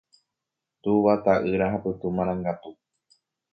[0.87, 2.69] Túva, ta'ýra ha Pytu marangatu.